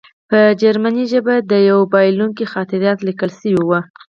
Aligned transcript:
په 0.29 0.39
جرمني 0.61 1.05
ژبه 1.13 1.35
د 1.51 1.53
یوه 1.69 1.85
بایلونکي 1.93 2.45
خاطرات 2.53 2.99
لیکل 3.07 3.31
شوي 3.39 3.55
وو 3.63 3.79